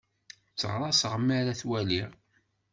Tteɣraṣeɣ 0.53 1.13
mi 1.19 1.33
ara 1.39 1.59
t-waliɣ. 1.59 2.11